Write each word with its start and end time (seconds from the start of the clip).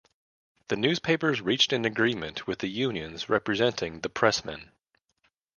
The 0.69 0.75
newspapers 0.77 1.41
reached 1.41 1.71
an 1.71 1.85
agreement 1.85 2.47
with 2.47 2.57
the 2.57 2.67
unions 2.67 3.29
representing 3.29 3.99
the 3.99 4.09
pressmen. 4.09 4.71